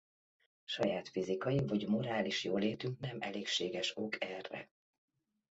[0.65, 4.69] Saját fizikai vagy morális jólétünk nem elégséges ok erre.